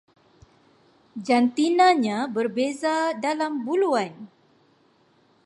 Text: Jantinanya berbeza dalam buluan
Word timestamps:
Jantinanya 1.25 2.17
berbeza 2.35 2.95
dalam 3.23 3.53
buluan 3.65 4.11